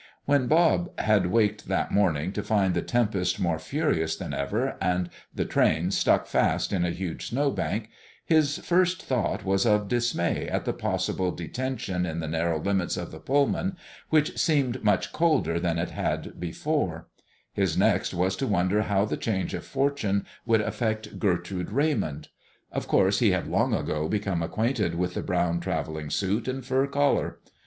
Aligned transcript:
When 0.25 0.47
Bob 0.47 0.99
had 0.99 1.27
waked 1.27 1.67
that 1.67 1.91
morning 1.91 2.31
to 2.33 2.41
find 2.41 2.73
the 2.73 2.81
tempest 2.81 3.39
more 3.39 3.59
furious 3.59 4.15
than 4.15 4.33
ever 4.33 4.75
and 4.81 5.11
the 5.35 5.45
train 5.45 5.91
stuck 5.91 6.25
fast 6.25 6.73
in 6.73 6.83
a 6.83 6.89
huge 6.89 7.27
snow 7.27 7.51
bank, 7.51 7.87
his 8.25 8.57
first 8.57 9.03
thought 9.03 9.45
was 9.45 9.63
of 9.63 9.87
dismay 9.87 10.47
at 10.47 10.65
the 10.65 10.73
possible 10.73 11.29
detention 11.31 12.07
in 12.07 12.19
the 12.19 12.27
narrow 12.27 12.59
limits 12.59 12.97
of 12.97 13.11
the 13.11 13.19
Pullman, 13.19 13.77
which 14.09 14.39
seemed 14.39 14.83
much 14.83 15.13
colder 15.13 15.59
than 15.59 15.77
it 15.77 15.91
had 15.91 16.39
before; 16.39 17.07
his 17.53 17.77
next 17.77 18.11
was 18.11 18.35
to 18.37 18.47
wonder 18.47 18.81
how 18.81 19.05
the 19.05 19.17
change 19.17 19.53
of 19.53 19.63
fortune 19.63 20.25
would 20.47 20.61
affect 20.61 21.19
Gertrude 21.19 21.69
Raymond. 21.69 22.29
Of 22.71 22.87
course 22.87 23.19
he 23.19 23.33
had 23.33 23.45
long 23.47 23.75
ago 23.75 24.09
become 24.09 24.41
acquainted 24.41 24.95
with 24.95 25.13
the 25.13 25.21
brown 25.21 25.59
traveling 25.59 26.09
suit 26.09 26.47
and 26.47 26.65
fur 26.65 26.87
collar. 26.87 27.37